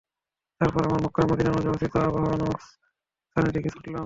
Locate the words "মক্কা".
1.05-1.21